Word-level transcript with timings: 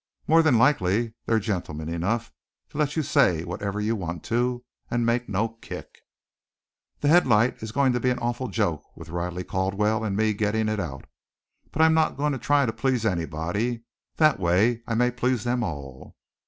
"More 0.27 0.41
than 0.41 0.57
likely 0.57 1.13
they're 1.27 1.37
gentlemen 1.37 1.87
enough 1.87 2.31
to 2.69 2.79
let 2.79 2.95
you 2.95 3.03
say 3.03 3.43
whatever 3.43 3.79
you 3.79 3.95
want 3.95 4.23
to, 4.23 4.65
and 4.89 5.05
make 5.05 5.29
no 5.29 5.49
kick." 5.49 5.99
"The 7.01 7.07
Headlight 7.07 7.61
is 7.61 7.71
going 7.71 7.93
to 7.93 7.99
be 7.99 8.09
an 8.09 8.17
awful 8.17 8.47
joke 8.47 8.97
with 8.97 9.09
Riley 9.09 9.43
Caldwell 9.43 10.03
and 10.03 10.17
me 10.17 10.33
getting 10.33 10.69
it 10.69 10.79
out. 10.79 11.05
But 11.71 11.83
I'm 11.83 11.93
not 11.93 12.17
going 12.17 12.31
to 12.31 12.39
try 12.39 12.65
to 12.65 12.73
please 12.73 13.05
anybody. 13.05 13.83
That 14.15 14.39
way 14.39 14.81
I 14.87 14.95
may 14.95 15.11
please 15.11 15.43
them 15.43 15.63
all." 15.63 16.17